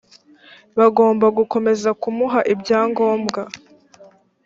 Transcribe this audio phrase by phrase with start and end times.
[0.77, 3.41] bagomba gukomeza kumuha ibya ngombwa